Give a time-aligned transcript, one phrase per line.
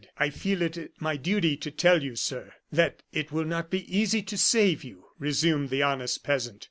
[0.17, 4.23] "I feel it my duty to tell you, sir, that it will not be easy
[4.23, 6.59] to save you," resumed the honest peasant.